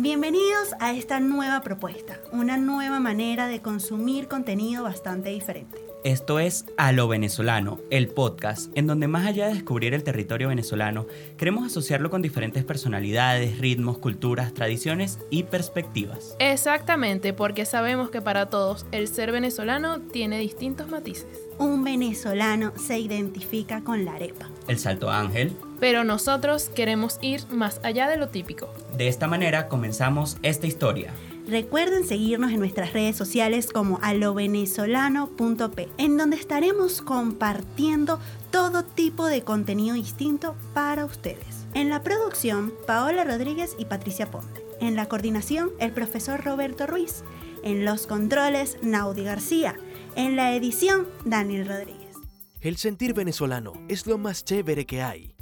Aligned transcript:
Bienvenidos 0.00 0.76
a 0.78 0.92
esta 0.92 1.18
nueva 1.18 1.60
propuesta, 1.62 2.20
una 2.30 2.56
nueva 2.56 3.00
manera 3.00 3.48
de 3.48 3.60
consumir 3.60 4.28
contenido 4.28 4.84
bastante 4.84 5.30
diferente. 5.30 5.76
Esto 6.04 6.38
es 6.38 6.66
A 6.76 6.92
lo 6.92 7.08
Venezolano, 7.08 7.80
el 7.90 8.06
podcast, 8.06 8.70
en 8.76 8.86
donde 8.86 9.08
más 9.08 9.26
allá 9.26 9.48
de 9.48 9.54
descubrir 9.54 9.94
el 9.94 10.04
territorio 10.04 10.50
venezolano, 10.50 11.08
queremos 11.36 11.66
asociarlo 11.66 12.10
con 12.10 12.22
diferentes 12.22 12.62
personalidades, 12.62 13.58
ritmos, 13.58 13.98
culturas, 13.98 14.54
tradiciones 14.54 15.18
y 15.30 15.42
perspectivas. 15.42 16.36
Exactamente, 16.38 17.32
porque 17.32 17.64
sabemos 17.66 18.10
que 18.10 18.22
para 18.22 18.46
todos 18.46 18.86
el 18.92 19.08
ser 19.08 19.32
venezolano 19.32 20.00
tiene 20.00 20.38
distintos 20.38 20.88
matices. 20.88 21.26
Un 21.58 21.82
venezolano 21.82 22.72
se 22.76 23.00
identifica 23.00 23.82
con 23.82 24.04
la 24.04 24.12
arepa. 24.12 24.48
El 24.68 24.78
Salto 24.78 25.10
Ángel. 25.10 25.56
Pero 25.80 26.04
nosotros 26.04 26.68
queremos 26.68 27.18
ir 27.22 27.42
más 27.50 27.80
allá 27.82 28.08
de 28.08 28.16
lo 28.16 28.28
típico. 28.28 28.72
De 28.96 29.08
esta 29.08 29.28
manera 29.28 29.68
comenzamos 29.68 30.38
esta 30.42 30.66
historia. 30.66 31.12
Recuerden 31.48 32.04
seguirnos 32.04 32.52
en 32.52 32.58
nuestras 32.58 32.92
redes 32.92 33.16
sociales 33.16 33.70
como 33.72 33.98
alovenezolano.p, 34.02 35.88
en 35.96 36.16
donde 36.18 36.36
estaremos 36.36 37.00
compartiendo 37.00 38.20
todo 38.50 38.84
tipo 38.84 39.26
de 39.26 39.42
contenido 39.42 39.94
distinto 39.94 40.56
para 40.74 41.06
ustedes. 41.06 41.66
En 41.72 41.88
la 41.88 42.02
producción, 42.02 42.74
Paola 42.86 43.24
Rodríguez 43.24 43.76
y 43.78 43.86
Patricia 43.86 44.30
Ponte. 44.30 44.62
En 44.80 44.94
la 44.94 45.06
coordinación, 45.06 45.70
el 45.80 45.92
profesor 45.92 46.44
Roberto 46.44 46.86
Ruiz. 46.86 47.24
En 47.62 47.84
los 47.84 48.06
controles, 48.06 48.76
Naudi 48.82 49.24
García. 49.24 49.74
En 50.16 50.36
la 50.36 50.54
edición, 50.54 51.08
Daniel 51.24 51.66
Rodríguez. 51.66 52.14
El 52.60 52.76
sentir 52.76 53.14
venezolano 53.14 53.72
es 53.88 54.06
lo 54.06 54.18
más 54.18 54.44
chévere 54.44 54.84
que 54.84 55.02
hay. 55.02 55.37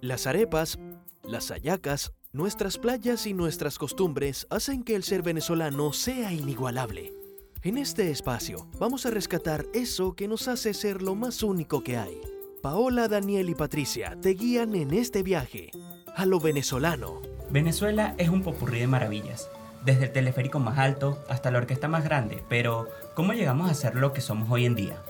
Las 0.00 0.26
arepas, 0.26 0.78
las 1.24 1.50
hallacas, 1.50 2.12
Nuestras 2.30 2.76
playas 2.76 3.26
y 3.26 3.32
nuestras 3.32 3.78
costumbres 3.78 4.46
hacen 4.50 4.82
que 4.82 4.94
el 4.94 5.02
ser 5.02 5.22
venezolano 5.22 5.94
sea 5.94 6.30
inigualable. 6.30 7.14
En 7.62 7.78
este 7.78 8.10
espacio 8.10 8.68
vamos 8.78 9.06
a 9.06 9.10
rescatar 9.10 9.64
eso 9.72 10.14
que 10.14 10.28
nos 10.28 10.46
hace 10.46 10.74
ser 10.74 11.00
lo 11.00 11.14
más 11.14 11.42
único 11.42 11.82
que 11.82 11.96
hay. 11.96 12.20
Paola, 12.62 13.08
Daniel 13.08 13.48
y 13.48 13.54
Patricia 13.54 14.14
te 14.20 14.34
guían 14.34 14.74
en 14.74 14.92
este 14.92 15.22
viaje 15.22 15.70
a 16.14 16.26
lo 16.26 16.38
venezolano. 16.38 17.22
Venezuela 17.50 18.14
es 18.18 18.28
un 18.28 18.42
popurrí 18.42 18.80
de 18.80 18.88
maravillas, 18.88 19.48
desde 19.86 20.04
el 20.04 20.12
teleférico 20.12 20.58
más 20.58 20.76
alto 20.76 21.24
hasta 21.30 21.50
la 21.50 21.58
orquesta 21.58 21.88
más 21.88 22.04
grande, 22.04 22.44
pero 22.50 22.88
¿cómo 23.14 23.32
llegamos 23.32 23.70
a 23.70 23.74
ser 23.74 23.94
lo 23.94 24.12
que 24.12 24.20
somos 24.20 24.50
hoy 24.50 24.66
en 24.66 24.74
día? 24.74 25.02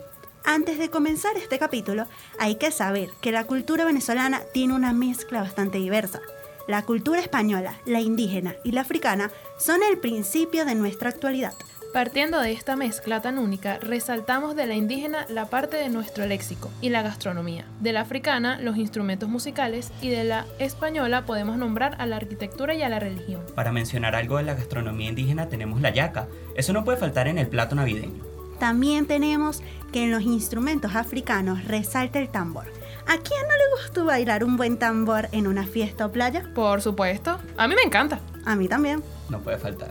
Antes 0.51 0.79
de 0.79 0.89
comenzar 0.89 1.37
este 1.37 1.59
capítulo, 1.59 2.07
hay 2.39 2.55
que 2.55 2.71
saber 2.71 3.11
que 3.21 3.33
la 3.33 3.45
cultura 3.45 3.85
venezolana 3.85 4.41
tiene 4.55 4.73
una 4.73 4.95
mezcla 4.95 5.43
bastante 5.43 5.77
diversa 5.77 6.23
la 6.69 6.83
cultura 6.83 7.21
española, 7.21 7.73
la 7.87 8.01
indígena 8.01 8.55
y 8.63 8.73
la 8.73 8.83
africana 8.83 9.31
son 9.59 9.81
el 9.91 9.99
principio 9.99 10.67
de 10.67 10.75
nuestra 10.75 11.09
actualidad. 11.09 11.55
Partiendo 11.95 12.39
de 12.41 12.53
esta 12.53 12.77
mezcla 12.77 13.23
tan 13.23 13.39
única, 13.39 13.79
resaltamos 13.79 14.55
de 14.55 14.67
la 14.67 14.75
indígena 14.75 15.25
la 15.31 15.47
parte 15.47 15.79
de 15.79 15.89
nuestro 15.89 16.27
léxico 16.27 16.71
y 16.83 16.91
la 16.91 17.01
gastronomía, 17.01 17.65
de 17.81 17.95
la 17.95 18.03
africana 18.03 18.61
los 18.61 18.77
instrumentos 18.77 19.31
musicales 19.31 19.91
y 20.03 20.11
de 20.11 20.25
la 20.25 20.45
española 20.59 21.25
podemos 21.25 21.57
nombrar 21.57 21.97
a 21.99 22.05
la 22.05 22.17
arquitectura 22.17 22.75
y 22.75 22.83
a 22.83 22.91
la 22.91 23.01
religión. 23.01 23.41
Para 23.55 23.73
mencionar 23.73 24.15
algo 24.15 24.37
de 24.37 24.43
la 24.43 24.55
gastronomía 24.55 25.09
indígena 25.09 25.49
tenemos 25.49 25.81
la 25.81 25.89
yaca, 25.89 26.29
eso 26.55 26.75
no 26.75 26.85
puede 26.85 26.99
faltar 26.99 27.29
en 27.29 27.39
el 27.39 27.49
plato 27.49 27.75
navideño. 27.75 28.28
También 28.59 29.07
tenemos 29.07 29.63
que 29.93 30.05
en 30.05 30.11
los 30.11 30.23
instrumentos 30.23 30.95
africanos 30.95 31.65
resalta 31.65 32.19
el 32.19 32.29
tambor, 32.29 32.67
¿A 33.09 33.17
quién 33.17 33.41
no 33.41 33.57
le 33.57 33.83
gustó 33.83 34.05
bailar 34.05 34.45
un 34.45 34.59
buen 34.59 34.79
tambor 34.79 35.31
en 35.33 35.47
una 35.47 35.67
fiesta 35.67 36.05
o 36.05 36.13
playa? 36.13 36.45
Por 36.55 36.83
supuesto. 36.83 37.39
A 37.57 37.67
mí 37.67 37.75
me 37.75 37.81
encanta. 37.81 38.21
A 38.45 38.55
mí 38.55 38.69
también. 38.69 39.03
No 39.31 39.41
puede 39.41 39.57
faltar. 39.57 39.91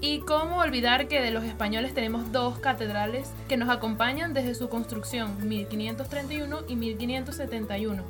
¿Y 0.00 0.20
cómo 0.22 0.58
olvidar 0.58 1.06
que 1.06 1.20
de 1.20 1.30
los 1.30 1.44
españoles 1.44 1.94
tenemos 1.94 2.32
dos 2.32 2.58
catedrales 2.58 3.30
que 3.48 3.56
nos 3.56 3.68
acompañan 3.68 4.34
desde 4.34 4.56
su 4.56 4.68
construcción 4.68 5.48
1531 5.48 6.58
y 6.66 6.74
1571? 6.74 8.02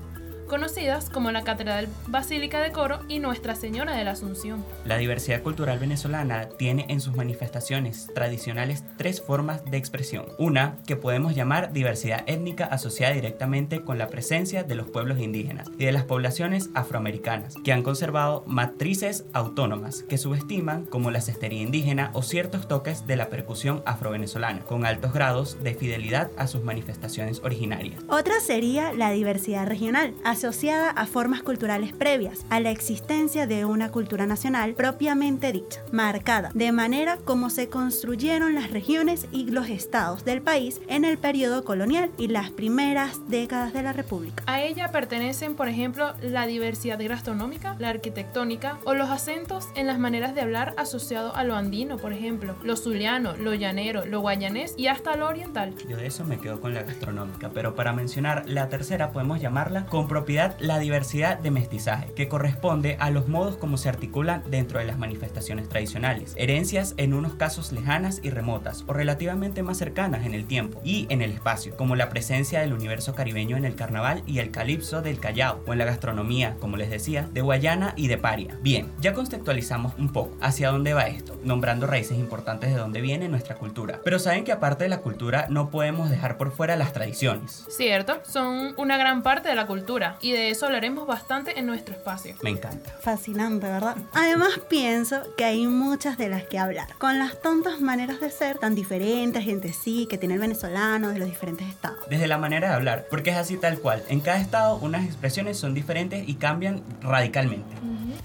Conocidas 0.48 1.10
como 1.10 1.31
la 1.31 1.44
Catedral 1.44 1.88
Basílica 2.09 2.60
de 2.60 2.72
Coro 2.72 3.00
y 3.09 3.20
Nuestra 3.20 3.54
Señora 3.54 3.94
de 3.94 4.04
la 4.04 4.12
Asunción. 4.12 4.64
La 4.84 4.97
diversidad 4.97 5.42
cultural 5.42 5.78
venezolana 5.78 6.48
tiene 6.48 6.86
en 6.88 7.00
sus 7.00 7.14
manifestaciones 7.14 8.09
tradicionales 8.14 8.82
tres 8.97 9.22
formas 9.22 9.64
de 9.64 9.76
expresión. 9.76 10.26
Una 10.38 10.78
que 10.86 10.97
podemos 10.97 11.34
llamar 11.34 11.72
diversidad 11.72 12.25
étnica 12.26 12.64
asociada 12.64 13.14
directamente 13.14 13.82
con 13.82 13.98
la 13.98 14.09
presencia 14.09 14.64
de 14.64 14.75
los 14.75 14.88
pueblos 14.88 15.20
indígenas 15.20 15.69
y 15.78 15.84
de 15.84 15.92
las 15.92 16.04
poblaciones 16.04 16.70
afroamericanas, 16.75 17.54
que 17.62 17.72
han 17.72 17.82
conservado 17.82 18.44
matrices 18.47 19.25
autónomas 19.32 20.03
que 20.09 20.19
subestiman 20.19 20.86
como 20.86 21.10
la 21.10 21.20
cestería 21.20 21.62
indígena 21.62 22.10
o 22.15 22.22
ciertos 22.22 22.69
toques 22.69 23.06
de 23.06 23.16
la 23.16 23.28
percusión 23.28 23.82
afrovenezolana, 23.86 24.60
con 24.60 24.86
altos 24.86 25.12
grados 25.12 25.62
de 25.62 25.75
fidelidad 25.75 26.30
a 26.36 26.47
sus 26.47 26.62
manifestaciones 26.62 27.41
originarias. 27.44 28.03
Otra 28.09 28.41
sería 28.41 28.92
la 28.92 29.10
diversidad 29.10 29.66
regional, 29.66 30.15
asociada 30.38 30.91
a 30.91 31.06
formas 31.06 31.43
culturales 31.43 31.93
previas, 31.93 32.47
a 32.49 32.60
la 32.60 32.71
existencia 32.71 33.49
de 33.49 33.65
una 33.65 33.91
cultura 33.91 34.25
nacional 34.25 34.75
propiamente 34.75 35.50
dicha, 35.50 35.81
marcada 35.91 36.53
de 36.54 36.71
manera 36.71 37.19
como 37.25 37.50
se 37.50 37.69
construyeron 37.69 38.54
las 38.54 38.71
regiones 38.71 39.27
y 39.32 39.50
los 39.50 39.69
estados 39.69 40.25
del 40.25 40.41
país 40.41 40.81
en 40.87 41.04
el 41.04 41.19
periodo 41.19 41.65
colonial 41.65 42.10
y 42.19 42.28
las 42.28 42.50
primeras 42.50 43.28
décadas 43.28 43.72
de 43.72 43.82
la 43.82 43.93
República. 43.93 44.44
A 44.47 44.62
ella 44.62 44.93
pertenecen, 44.93 45.56
por 45.56 45.69
ejemplo, 45.69 46.15
la 46.22 46.47
diversidad 46.47 47.00
gastronómica, 47.00 47.75
la 47.81 47.88
arquitectónica 47.88 48.78
o 48.84 48.94
los 48.94 49.10
acentos 49.10 49.66
en 49.75 49.88
las 49.88 49.98
maneras 49.98 50.37
de 50.37 50.43
hablar 50.43 50.72
asociado 50.77 51.34
a 51.34 51.43
lo 51.43 51.56
andino, 51.56 51.97
por 51.97 52.12
ejemplo, 52.12 52.54
lo 52.62 52.77
zuliano, 52.77 53.37
lo 53.37 53.54
llanero, 53.54 54.06
lo 54.06 54.21
guayanés 54.21 54.75
y 54.77 54.87
hasta 54.87 55.16
lo 55.16 55.27
oriental. 55.27 55.75
Yo 55.88 55.97
de 55.97 56.06
eso 56.06 56.25
me 56.25 56.38
quedo 56.38 56.60
con 56.60 56.75
la 56.75 56.84
gastronómica, 56.84 57.50
pero 57.53 57.75
para 57.75 57.93
mencionar 57.93 58.48
la 58.48 58.69
tercera 58.69 59.10
podemos 59.10 59.41
llamarla 59.41 59.87
con 59.87 60.06
la 60.28 60.78
diversidad 60.78 61.39
de 61.39 61.50
mestizaje, 61.50 62.12
que 62.12 62.28
corresponde 62.28 62.99
a 63.00 63.11
los 63.11 63.28
modos 63.28 63.56
como 63.56 63.78
se 63.78 63.89
articulan 63.89 64.43
dentro 64.50 64.78
de 64.78 64.84
las 64.84 64.99
manifestaciones 64.99 65.71
tradicionales, 65.71 66.34
herencias 66.37 66.93
en 66.99 67.15
unos 67.15 67.34
casos 67.34 67.72
lejanas 67.72 68.21
y 68.22 68.28
remotas 68.28 68.84
o 68.87 68.93
relativamente 68.93 69.62
más 69.62 69.78
cercanas 69.78 70.27
en 70.27 70.34
el 70.34 70.47
tiempo 70.47 70.83
y 70.84 71.06
en 71.09 71.22
el 71.22 71.33
espacio, 71.33 71.75
como 71.77 71.97
la 71.97 72.11
presencia 72.11 72.61
del 72.61 72.75
universo 72.75 73.15
caribeño 73.15 73.56
en 73.56 73.65
el 73.65 73.75
carnaval 73.75 74.22
y 74.27 74.41
el 74.41 74.50
calipso 74.50 75.00
del 75.00 75.19
Callao, 75.19 75.62
o 75.66 75.72
en 75.72 75.78
la 75.78 75.87
gastronomía, 75.87 76.56
como 76.60 76.77
les 76.77 76.91
decía, 76.91 77.27
de 77.33 77.41
Guayana 77.41 77.95
y 77.97 78.09
de 78.09 78.19
Paria. 78.19 78.59
Bien, 78.60 78.93
ya 79.00 79.15
conceptualizamos 79.15 79.95
un 79.97 80.12
poco 80.12 80.37
hacia 80.43 80.71
dónde 80.71 80.93
va 80.93 81.06
esto, 81.06 81.39
nombrando 81.43 81.87
raíces 81.87 82.19
importantes 82.19 82.71
de 82.71 82.77
dónde 82.77 83.00
viene 83.00 83.28
nuestra 83.28 83.56
cultura. 83.56 84.00
Pero 84.05 84.19
saben 84.19 84.45
que 84.45 84.53
aparte 84.53 84.84
de 84.84 84.91
la 84.91 85.00
cultura 85.00 85.47
no 85.49 85.71
podemos 85.71 86.10
dejar 86.10 86.37
por 86.37 86.53
fuera 86.53 86.77
las 86.77 86.93
tradiciones. 86.93 87.65
Cierto, 87.71 88.21
son 88.25 88.75
una 88.77 88.99
gran 88.99 89.22
parte 89.22 89.49
de 89.49 89.55
la 89.55 89.66
cultura 89.66 90.17
y 90.20 90.32
de 90.32 90.50
eso 90.50 90.66
hablaremos 90.66 91.06
bastante 91.06 91.58
en 91.58 91.66
nuestro 91.66 91.94
espacio. 91.94 92.34
Me 92.42 92.50
encanta. 92.50 92.90
Fascinante, 93.00 93.66
¿verdad? 93.66 93.96
Además 94.12 94.60
pienso 94.68 95.22
que 95.36 95.44
hay 95.44 95.66
muchas 95.66 96.18
de 96.18 96.28
las 96.28 96.44
que 96.44 96.58
hablar, 96.58 96.88
con 96.98 97.18
las 97.18 97.40
tantas 97.40 97.80
maneras 97.80 98.20
de 98.20 98.30
ser 98.30 98.58
tan 98.58 98.74
diferentes 98.74 99.46
entre 99.46 99.72
sí 99.72 100.06
que 100.08 100.18
tiene 100.18 100.34
el 100.34 100.40
venezolano 100.40 101.08
de 101.10 101.18
los 101.18 101.28
diferentes 101.28 101.68
estados. 101.68 101.98
Desde 102.08 102.26
la 102.26 102.38
manera 102.38 102.68
de 102.68 102.74
hablar, 102.74 103.06
porque 103.10 103.30
es 103.30 103.36
así 103.36 103.56
tal 103.56 103.78
cual. 103.78 104.02
En 104.08 104.20
cada 104.20 104.38
estado 104.38 104.76
unas 104.76 105.04
expresiones 105.04 105.58
son 105.58 105.74
diferentes 105.74 106.28
y 106.28 106.34
cambian 106.34 106.82
radicalmente. 107.00 107.74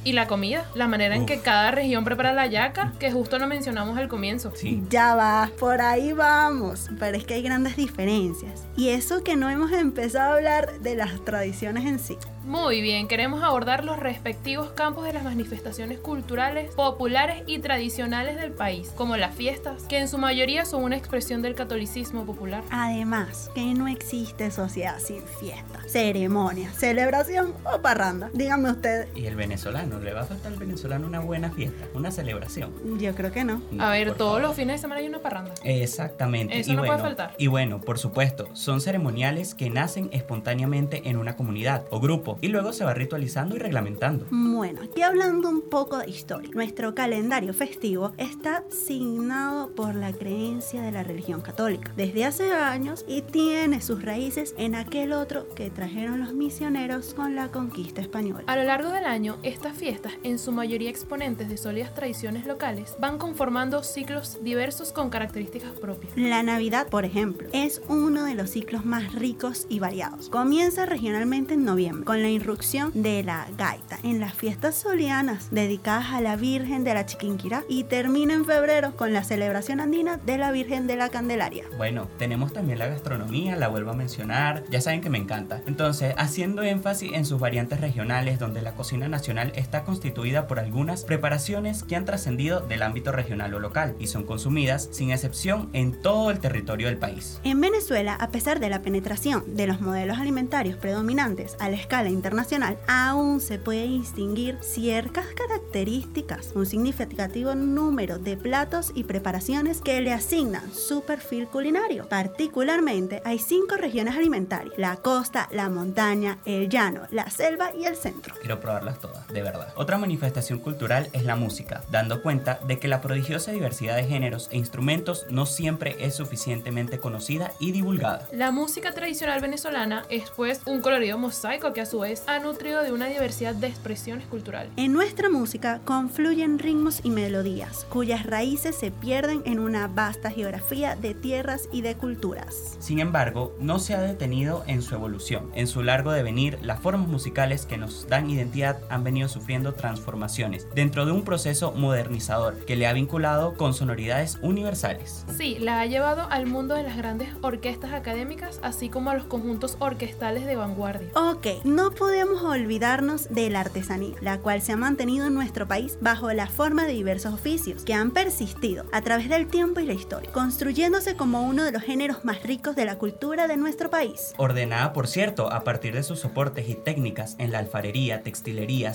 Y 0.04 0.14
la 0.14 0.28
comida, 0.28 0.66
la 0.76 0.88
manera 0.88 1.16
en 1.16 1.26
que 1.26 1.40
cada 1.40 1.72
región 1.72 2.04
prepara 2.04 2.34
la 2.34 2.48
yaca, 2.48 2.94
que 3.00 3.12
justo 3.12 3.40
lo 3.40 3.48
mencionamos 3.48 3.98
al 3.98 4.08
comienzo. 4.08 4.52
Sí. 4.56 4.84
Ya 4.90 5.16
va, 5.16 5.50
por 5.60 5.82
ahí 5.82 6.14
vamos, 6.14 6.90
pero 7.00 7.18
es 7.18 7.26
que 7.26 7.36
hay 7.36 7.42
grandes 7.42 7.76
diferencias. 7.76 8.68
Y 8.76 8.90
eso 8.90 9.24
que 9.24 9.36
no 9.36 9.50
hemos 9.50 9.72
empezado 9.72 10.34
a 10.34 10.36
hablar 10.36 10.80
de 10.80 10.96
las 10.96 11.24
tradiciones 11.24 11.86
en 11.86 12.00
sí. 12.00 12.18
Muy 12.46 12.82
bien, 12.82 13.08
queremos 13.08 13.42
abordar 13.42 13.86
los 13.86 13.98
respectivos 13.98 14.72
campos 14.72 15.06
de 15.06 15.14
las 15.14 15.24
manifestaciones 15.24 15.98
culturales, 16.00 16.74
populares 16.76 17.44
y 17.48 17.60
tradicionales 17.60 18.36
del 18.36 18.52
país, 18.52 18.92
como 18.98 19.16
las 19.16 19.34
fiestas, 19.34 19.84
que 19.84 20.00
en 20.00 20.10
su 20.10 20.18
mayoría 20.18 20.66
son 20.66 20.84
una 20.84 20.98
expresión 20.98 21.42
del 21.42 21.56
catolicismo 21.56 22.26
popular. 22.26 22.62
Además, 22.70 23.50
que 23.56 23.74
no 23.74 23.88
existe 23.88 24.52
sociedad 24.52 25.00
sin 25.00 25.24
fiesta, 25.24 25.80
ceremonia, 25.88 26.70
celebración 26.74 27.54
o 27.64 27.82
parranda. 27.82 28.30
Díganme 28.34 28.72
ustedes. 28.72 29.08
¿Y 29.16 29.26
el 29.26 29.38
venezolano? 29.38 30.00
¿Le 30.00 30.14
va 30.14 30.22
a 30.22 30.26
faltar 30.26 30.52
al 30.52 30.60
venezolano 30.60 31.08
una 31.08 31.22
buena 31.22 31.50
fiesta, 31.50 31.86
una 31.94 32.12
celebración? 32.12 33.00
Yo 33.00 33.16
creo 33.16 33.32
que 33.32 33.46
no. 33.46 33.62
a 33.80 33.90
ver, 33.90 34.16
todos 34.16 34.42
los 34.42 34.54
fines 34.54 34.76
de 34.76 34.80
semana 34.80 35.00
hay 35.00 35.08
una 35.08 35.20
parranda. 35.20 35.54
Exactamente. 35.64 36.60
Eso 36.60 36.74
no 36.74 36.84
puede 36.84 37.00
faltar. 37.00 37.36
Y 37.38 37.48
bueno, 37.48 37.80
por 37.80 38.00
supuesto, 38.00 38.50
son 38.54 38.82
ceremoniales 38.82 39.56
que 39.56 39.70
nacen 39.70 40.10
espontáneamente 40.12 41.08
en 41.08 41.16
una 41.16 41.38
comunidad 41.38 41.86
o 41.90 42.02
grupo 42.02 42.33
tiempo 42.36 42.46
y 42.46 42.50
luego 42.50 42.74
se 42.74 42.86
va 42.86 42.94
ritualizando 42.94 43.56
y 43.56 43.60
reglamentando. 43.60 44.26
Bueno, 44.30 44.82
aquí 44.84 45.02
hablando 45.02 45.50
un 45.50 45.62
poco 45.62 45.98
de 45.98 46.10
historia, 46.10 46.50
nuestro 46.54 46.96
calendario 46.96 47.54
festivo 47.54 48.14
está 48.18 48.64
signado 48.70 49.70
por 49.76 49.96
la 49.96 50.14
creencia 50.14 50.82
de 50.82 50.92
la 50.92 51.04
religión 51.04 51.42
católica 51.42 51.92
desde 51.96 52.26
hace 52.26 52.52
años 52.52 53.06
y 53.08 53.22
tiene 53.22 53.82
sus 53.82 54.04
raíces 54.04 54.54
en 54.58 54.76
aquel 54.76 55.14
otro 55.14 55.48
que 55.56 55.70
trajeron 55.70 56.20
los 56.20 56.34
misioneros 56.34 57.14
con 57.14 57.36
la 57.36 57.50
conquista 57.50 58.02
española. 58.02 58.44
A 58.48 58.56
lo 58.56 58.64
largo 58.64 58.90
del 58.90 59.06
año, 59.06 59.38
estas 59.44 59.78
fiestas, 59.78 60.14
en 60.24 60.40
su 60.40 60.52
mayoría 60.52 60.90
exponentes 60.90 61.50
de 61.50 61.58
sólidas 61.58 61.94
tradiciones 61.94 62.46
locales, 62.46 62.96
van 63.00 63.18
conformando 63.18 63.84
ciclos 63.84 64.44
diversos 64.44 64.92
con 64.92 65.10
características 65.10 65.72
propias. 65.72 66.14
La 66.16 66.44
Navidad, 66.44 66.88
por 66.88 67.06
ejemplo, 67.06 67.48
es 67.54 67.82
uno 67.88 68.26
de 68.26 68.36
los 68.36 68.50
ciclos 68.50 68.86
más 68.86 69.14
ricos 69.14 69.66
y 69.70 69.80
variados. 69.80 70.30
Comienza 70.30 70.86
regionalmente 70.86 71.54
en 71.54 71.66
noviembre 71.66 72.06
con 72.06 72.23
la 72.24 72.30
irrupción 72.30 72.92
de 72.96 73.22
la 73.22 73.48
gaita 73.58 74.00
en 74.02 74.20
las 74.20 74.34
fiestas 74.34 74.76
solianas 74.76 75.50
dedicadas 75.52 76.08
a 76.14 76.22
la 76.22 76.36
Virgen 76.36 76.84
de 76.84 76.94
la 76.94 77.06
Chiquinquirá 77.06 77.64
y 77.68 77.84
termina 77.84 78.34
en 78.34 78.46
febrero 78.46 78.96
con 78.96 79.14
la 79.14 79.24
celebración 79.24 79.80
andina 79.80 80.18
de 80.18 80.38
la 80.38 80.52
Virgen 80.52 80.88
de 80.88 80.96
la 80.96 81.10
Candelaria. 81.10 81.66
Bueno, 81.78 82.08
tenemos 82.18 82.54
también 82.54 82.80
la 82.80 82.88
gastronomía, 82.88 83.56
la 83.58 83.68
vuelvo 83.68 83.92
a 83.92 83.96
mencionar, 83.96 84.64
ya 84.70 84.82
saben 84.82 85.02
que 85.02 85.10
me 85.10 85.18
encanta. 85.18 85.62
Entonces, 85.68 86.16
haciendo 86.18 86.64
énfasis 86.64 87.12
en 87.14 87.26
sus 87.26 87.40
variantes 87.40 87.82
regionales 87.82 88.40
donde 88.40 88.62
la 88.62 88.74
cocina 88.74 89.08
nacional 89.08 89.52
está 89.56 89.84
constituida 89.84 90.48
por 90.48 90.60
algunas 90.60 91.04
preparaciones 91.04 91.84
que 91.84 91.96
han 91.96 92.06
trascendido 92.06 92.62
del 92.62 92.84
ámbito 92.84 93.12
regional 93.12 93.54
o 93.54 93.60
local 93.60 93.96
y 94.00 94.08
son 94.08 94.24
consumidas 94.24 94.88
sin 94.92 95.12
excepción 95.12 95.70
en 95.74 96.02
todo 96.02 96.32
el 96.32 96.40
territorio 96.40 96.88
del 96.88 96.98
país. 96.98 97.42
En 97.44 97.60
Venezuela, 97.60 98.16
a 98.16 98.30
pesar 98.30 98.62
de 98.62 98.70
la 98.70 98.82
penetración 98.82 99.44
de 99.56 99.68
los 99.68 99.82
modelos 99.82 100.20
alimentarios 100.20 100.78
predominantes 100.78 101.58
a 101.60 101.70
la 101.70 101.76
escala 101.76 102.13
internacional, 102.14 102.78
aún 102.88 103.42
se 103.42 103.60
puede 103.60 103.88
distinguir 103.88 104.58
ciertas 104.62 105.26
características, 105.36 106.52
un 106.56 106.66
significativo 106.66 107.56
número 107.56 108.20
de 108.20 108.38
platos 108.38 108.92
y 108.96 109.04
preparaciones 109.04 109.82
que 109.82 110.02
le 110.02 110.14
asignan 110.14 110.74
su 110.74 111.04
perfil 111.04 111.48
culinario. 111.48 112.08
Particularmente, 112.08 113.22
hay 113.26 113.40
cinco 113.40 113.76
regiones 113.76 114.16
alimentarias, 114.16 114.74
la 114.78 114.98
costa, 114.98 115.50
la 115.52 115.70
montaña, 115.70 116.40
el 116.46 116.70
llano, 116.70 117.02
la 117.12 117.30
selva 117.30 117.72
y 117.76 117.86
el 117.86 117.96
centro. 117.96 118.36
Quiero 118.40 118.60
probarlas 118.60 119.00
todas, 119.00 119.23
de 119.34 119.42
verdad. 119.42 119.74
Otra 119.76 119.98
manifestación 119.98 120.60
cultural 120.60 121.10
es 121.14 121.26
la 121.26 121.36
música, 121.36 121.84
dando 121.92 122.22
cuenta 122.22 122.60
de 122.68 122.80
que 122.80 122.88
la 122.88 123.02
prodigiosa 123.02 123.52
diversidad 123.52 123.96
de 123.96 124.04
géneros 124.04 124.48
e 124.52 124.58
instrumentos 124.58 125.26
no 125.30 125.46
siempre 125.46 125.96
es 126.00 126.16
suficientemente 126.16 127.00
conocida 127.00 127.52
y 127.60 127.72
divulgada. 127.72 128.28
La 128.32 128.52
música 128.52 128.94
tradicional 128.94 129.42
venezolana 129.42 130.04
es 130.10 130.30
pues 130.30 130.62
un 130.66 130.82
colorido 130.82 131.18
mosaico 131.18 131.74
que 131.74 131.82
a 131.82 131.86
su 131.86 132.00
vez 132.00 132.24
ha 132.28 132.40
nutrido 132.40 132.84
de 132.84 132.92
una 132.92 133.08
diversidad 133.08 133.56
de 133.56 133.68
expresiones 133.68 134.28
culturales. 134.28 134.72
En 134.78 134.94
nuestra 134.94 135.30
música 135.30 135.82
confluyen 135.86 136.60
ritmos 136.60 137.02
y 137.04 137.10
melodías, 137.10 137.86
cuyas 137.90 138.26
raíces 138.26 138.76
se 138.76 138.92
pierden 138.92 139.42
en 139.46 139.60
una 139.60 139.88
vasta 139.88 140.32
geografía 140.32 140.96
de 140.96 141.14
tierras 141.14 141.68
y 141.72 141.82
de 141.82 141.96
culturas. 141.96 142.78
Sin 142.80 143.00
embargo, 143.00 143.56
no 143.60 143.80
se 143.80 143.94
ha 143.94 144.02
detenido 144.02 144.64
en 144.68 144.82
su 144.82 144.96
evolución. 144.96 145.50
En 145.56 145.68
su 145.68 145.84
largo 145.84 146.12
devenir, 146.12 146.60
las 146.62 146.80
formas 146.80 147.08
musicales 147.08 147.66
que 147.66 147.78
nos 147.78 148.08
dan 148.08 148.30
identidad 148.30 148.78
han 148.90 149.04
venido 149.04 149.23
sufriendo 149.30 149.74
transformaciones 149.74 150.68
dentro 150.74 151.06
de 151.06 151.12
un 151.12 151.24
proceso 151.24 151.72
modernizador 151.72 152.66
que 152.66 152.76
le 152.76 152.88
ha 152.88 152.94
vinculado 152.94 153.56
con 153.56 153.74
sonoridades 153.74 154.38
universales. 154.42 155.26
Sí, 155.38 155.58
la 155.60 155.82
ha 155.82 155.86
llevado 155.86 156.28
al 156.30 156.46
mundo 156.46 156.76
de 156.76 156.84
las 156.84 156.98
grandes 156.98 157.30
orquestas 157.42 157.94
académicas, 157.94 158.60
así 158.64 158.90
como 158.90 159.10
a 159.10 159.16
los 159.16 159.26
conjuntos 159.26 159.78
orquestales 159.80 160.46
de 160.46 160.56
vanguardia. 160.56 161.10
Ok, 161.16 161.64
no 161.64 161.92
podemos 161.92 162.44
olvidarnos 162.44 163.30
de 163.30 163.50
la 163.50 163.62
artesanía, 163.62 164.16
la 164.22 164.40
cual 164.40 164.62
se 164.62 164.72
ha 164.72 164.78
mantenido 164.78 165.28
en 165.28 165.34
nuestro 165.34 165.68
país 165.68 165.98
bajo 166.02 166.32
la 166.34 166.48
forma 166.48 166.86
de 166.86 166.94
diversos 166.94 167.34
oficios 167.34 167.84
que 167.84 167.94
han 167.94 168.12
persistido 168.12 168.86
a 168.92 169.02
través 169.02 169.30
del 169.30 169.48
tiempo 169.48 169.80
y 169.80 169.86
la 169.86 169.94
historia, 169.94 170.32
construyéndose 170.32 171.16
como 171.16 171.44
uno 171.44 171.64
de 171.64 171.72
los 171.72 171.84
géneros 171.84 172.26
más 172.26 172.44
ricos 172.44 172.76
de 172.76 172.86
la 172.86 172.98
cultura 172.98 173.48
de 173.48 173.58
nuestro 173.58 173.90
país. 173.90 174.34
Ordenada, 174.38 174.94
por 174.94 175.08
cierto, 175.08 175.52
a 175.52 175.64
partir 175.64 175.94
de 175.94 176.04
sus 176.04 176.20
soportes 176.20 176.70
y 176.70 176.76
técnicas 176.76 177.36
en 177.40 177.52
la 177.52 177.60
alfarería, 177.60 178.22
textilería, 178.22 178.94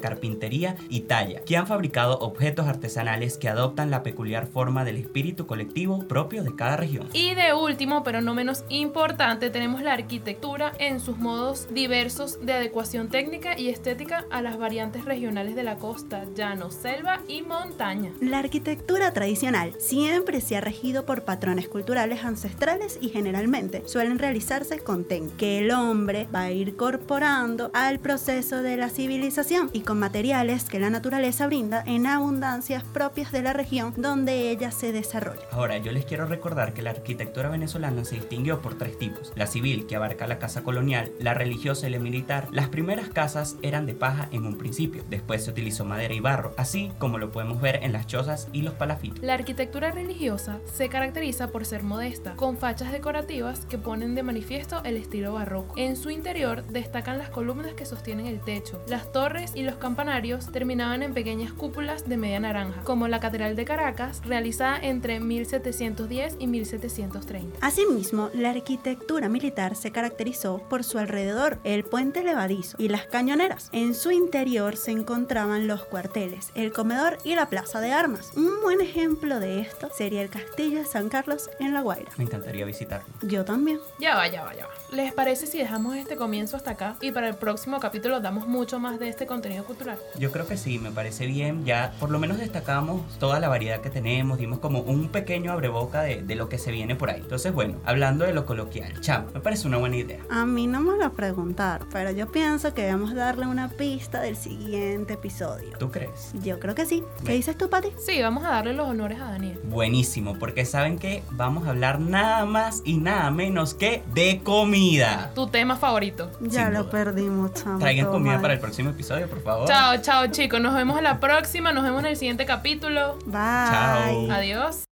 carpintería 0.00 0.76
y 0.88 1.00
talla, 1.00 1.40
que 1.40 1.56
han 1.56 1.66
fabricado 1.66 2.18
objetos 2.18 2.66
artesanales 2.66 3.38
que 3.38 3.48
adoptan 3.48 3.90
la 3.90 4.02
peculiar 4.02 4.46
forma 4.46 4.84
del 4.84 4.96
espíritu 4.96 5.46
colectivo 5.46 6.06
propio 6.06 6.42
de 6.42 6.54
cada 6.54 6.76
región. 6.76 7.08
Y 7.12 7.34
de 7.34 7.52
último, 7.52 8.02
pero 8.02 8.20
no 8.20 8.34
menos 8.34 8.64
importante, 8.68 9.50
tenemos 9.50 9.82
la 9.82 9.92
arquitectura 9.92 10.72
en 10.78 11.00
sus 11.00 11.18
modos 11.18 11.68
diversos 11.72 12.44
de 12.44 12.54
adecuación 12.54 13.08
técnica 13.08 13.58
y 13.58 13.68
estética 13.68 14.24
a 14.30 14.42
las 14.42 14.58
variantes 14.58 15.04
regionales 15.04 15.54
de 15.54 15.62
la 15.62 15.76
costa, 15.76 16.24
llano, 16.34 16.70
selva 16.70 17.20
y 17.28 17.42
montaña. 17.42 18.12
La 18.20 18.38
arquitectura 18.38 19.12
tradicional 19.12 19.74
siempre 19.78 20.40
se 20.40 20.56
ha 20.56 20.60
regido 20.60 21.04
por 21.04 21.24
patrones 21.24 21.68
culturales 21.68 22.24
ancestrales 22.24 22.98
y 23.00 23.10
generalmente 23.10 23.82
suelen 23.86 24.18
realizarse 24.18 24.78
con 24.78 25.04
técnica 25.04 25.18
que 25.36 25.58
el 25.58 25.70
hombre 25.72 26.28
va 26.34 26.42
a 26.42 26.50
ir 26.50 26.68
incorporando 26.68 27.70
al 27.74 27.98
proceso 27.98 28.62
de 28.62 28.76
la 28.76 28.88
civilización 28.88 29.37
y 29.72 29.82
con 29.82 30.00
materiales 30.00 30.64
que 30.64 30.80
la 30.80 30.90
naturaleza 30.90 31.46
brinda 31.46 31.84
en 31.86 32.08
abundancias 32.08 32.82
propias 32.82 33.30
de 33.30 33.40
la 33.40 33.52
región 33.52 33.94
donde 33.96 34.50
ella 34.50 34.72
se 34.72 34.90
desarrolla. 34.90 35.46
Ahora, 35.52 35.78
yo 35.78 35.92
les 35.92 36.04
quiero 36.04 36.26
recordar 36.26 36.74
que 36.74 36.82
la 36.82 36.90
arquitectura 36.90 37.48
venezolana 37.48 38.04
se 38.04 38.16
distinguió 38.16 38.60
por 38.60 38.76
tres 38.76 38.98
tipos. 38.98 39.32
La 39.36 39.46
civil, 39.46 39.86
que 39.86 39.94
abarca 39.94 40.26
la 40.26 40.40
casa 40.40 40.64
colonial, 40.64 41.12
la 41.20 41.34
religiosa 41.34 41.86
y 41.86 41.92
la 41.92 42.00
militar. 42.00 42.48
Las 42.50 42.68
primeras 42.68 43.10
casas 43.10 43.54
eran 43.62 43.86
de 43.86 43.94
paja 43.94 44.28
en 44.32 44.44
un 44.44 44.58
principio, 44.58 45.04
después 45.08 45.44
se 45.44 45.52
utilizó 45.52 45.84
madera 45.84 46.14
y 46.14 46.20
barro, 46.20 46.52
así 46.56 46.90
como 46.98 47.18
lo 47.18 47.30
podemos 47.30 47.60
ver 47.60 47.78
en 47.84 47.92
las 47.92 48.08
chozas 48.08 48.48
y 48.52 48.62
los 48.62 48.74
palafitos. 48.74 49.22
La 49.22 49.34
arquitectura 49.34 49.92
religiosa 49.92 50.58
se 50.64 50.88
caracteriza 50.88 51.52
por 51.52 51.64
ser 51.64 51.84
modesta, 51.84 52.34
con 52.34 52.56
fachas 52.56 52.90
decorativas 52.90 53.66
que 53.66 53.78
ponen 53.78 54.16
de 54.16 54.24
manifiesto 54.24 54.82
el 54.82 54.96
estilo 54.96 55.34
barroco. 55.34 55.74
En 55.76 55.94
su 55.94 56.10
interior 56.10 56.64
destacan 56.66 57.18
las 57.18 57.30
columnas 57.30 57.74
que 57.74 57.86
sostienen 57.86 58.26
el 58.26 58.40
techo. 58.40 58.82
Las 58.88 59.12
torres 59.12 59.27
y 59.54 59.62
los 59.62 59.74
campanarios 59.76 60.50
terminaban 60.50 61.02
en 61.02 61.12
pequeñas 61.12 61.52
cúpulas 61.52 62.08
de 62.08 62.16
media 62.16 62.40
naranja, 62.40 62.80
como 62.82 63.08
la 63.08 63.20
Catedral 63.20 63.56
de 63.56 63.66
Caracas, 63.66 64.22
realizada 64.24 64.78
entre 64.80 65.20
1710 65.20 66.36
y 66.38 66.46
1730. 66.46 67.58
Asimismo, 67.60 68.30
la 68.32 68.50
arquitectura 68.50 69.28
militar 69.28 69.76
se 69.76 69.92
caracterizó 69.92 70.62
por 70.70 70.82
su 70.82 70.98
alrededor, 70.98 71.58
el 71.64 71.84
puente 71.84 72.24
levadizo 72.24 72.76
y 72.80 72.88
las 72.88 73.06
cañoneras. 73.06 73.68
En 73.72 73.94
su 73.94 74.12
interior 74.12 74.76
se 74.76 74.92
encontraban 74.92 75.66
los 75.66 75.84
cuarteles, 75.84 76.50
el 76.54 76.72
comedor 76.72 77.18
y 77.22 77.34
la 77.34 77.50
plaza 77.50 77.80
de 77.80 77.92
armas. 77.92 78.32
Un 78.34 78.62
buen 78.62 78.80
ejemplo 78.80 79.40
de 79.40 79.60
esto 79.60 79.90
sería 79.94 80.22
el 80.22 80.30
castillo 80.30 80.78
de 80.78 80.86
San 80.86 81.10
Carlos 81.10 81.50
en 81.60 81.74
La 81.74 81.82
Guaira. 81.82 82.10
Me 82.16 82.24
encantaría 82.24 82.64
visitarlo. 82.64 83.06
Yo 83.22 83.44
también. 83.44 83.78
Ya 84.00 84.14
va, 84.16 84.26
ya 84.28 84.42
va, 84.42 84.54
ya 84.54 84.66
va. 84.66 84.72
¿Les 84.90 85.12
parece 85.12 85.46
si 85.46 85.58
dejamos 85.58 85.96
este 85.96 86.16
comienzo 86.16 86.56
hasta 86.56 86.70
acá 86.70 86.96
y 87.02 87.12
para 87.12 87.28
el 87.28 87.34
próximo 87.34 87.78
capítulo 87.78 88.20
damos 88.20 88.46
mucho 88.46 88.78
más 88.78 88.98
de 88.98 89.08
este 89.17 89.17
contenido 89.26 89.64
cultural? 89.64 89.98
Yo 90.18 90.30
creo 90.32 90.46
que 90.46 90.56
sí, 90.56 90.78
me 90.78 90.90
parece 90.90 91.26
bien. 91.26 91.64
Ya 91.64 91.92
por 91.98 92.10
lo 92.10 92.18
menos 92.18 92.38
destacamos 92.38 93.02
toda 93.18 93.40
la 93.40 93.48
variedad 93.48 93.80
que 93.80 93.90
tenemos, 93.90 94.38
dimos 94.38 94.58
como 94.58 94.80
un 94.80 95.08
pequeño 95.08 95.52
abreboca 95.52 96.02
de, 96.02 96.22
de 96.22 96.34
lo 96.34 96.48
que 96.48 96.58
se 96.58 96.70
viene 96.70 96.94
por 96.96 97.10
ahí. 97.10 97.20
Entonces, 97.20 97.52
bueno, 97.52 97.74
hablando 97.84 98.24
de 98.24 98.32
lo 98.32 98.46
coloquial, 98.46 99.00
cham, 99.00 99.26
me 99.34 99.40
parece 99.40 99.66
una 99.66 99.78
buena 99.78 99.96
idea. 99.96 100.20
A 100.30 100.44
mí 100.46 100.66
no 100.66 100.80
me 100.80 100.96
lo 100.96 101.12
preguntar, 101.12 101.82
pero 101.92 102.10
yo 102.10 102.30
pienso 102.30 102.74
que 102.74 102.82
debemos 102.82 103.14
darle 103.14 103.46
una 103.46 103.68
pista 103.70 104.20
del 104.20 104.36
siguiente 104.36 105.14
episodio. 105.14 105.76
¿Tú 105.78 105.90
crees? 105.90 106.32
Yo 106.42 106.58
creo 106.60 106.74
que 106.74 106.86
sí. 106.86 107.02
¿Qué 107.24 107.32
dices 107.32 107.56
tú, 107.56 107.68
Pati? 107.68 107.88
Sí, 108.04 108.20
vamos 108.22 108.44
a 108.44 108.50
darle 108.50 108.72
los 108.74 108.88
honores 108.88 109.20
a 109.20 109.24
Daniel. 109.30 109.58
Buenísimo, 109.64 110.38
porque 110.38 110.64
saben 110.64 110.98
que 110.98 111.22
vamos 111.30 111.66
a 111.66 111.70
hablar 111.70 112.00
nada 112.00 112.44
más 112.44 112.82
y 112.84 112.98
nada 112.98 113.30
menos 113.30 113.74
que 113.74 114.02
de 114.14 114.40
comida. 114.44 115.32
Tu 115.34 115.46
tema 115.48 115.76
favorito. 115.76 116.30
Ya 116.40 116.66
Sin 116.66 116.74
lo 116.74 116.80
duda. 116.84 116.90
perdimos, 116.90 117.54
chamo. 117.54 117.78
Traigan 117.78 118.06
comida 118.06 118.34
mal. 118.34 118.42
para 118.42 118.54
el 118.54 118.60
próximo 118.60 118.90
episodio, 118.90 119.07
por 119.28 119.42
favor. 119.42 119.68
Chao, 119.68 119.96
chao 119.98 120.26
chicos. 120.28 120.60
Nos 120.60 120.74
vemos 120.74 120.98
en 120.98 121.04
la 121.04 121.20
próxima. 121.20 121.72
Nos 121.72 121.84
vemos 121.84 122.00
en 122.00 122.06
el 122.10 122.16
siguiente 122.16 122.46
capítulo. 122.46 123.18
Bye. 123.26 123.32
Chao. 123.32 124.32
Adiós. 124.32 124.87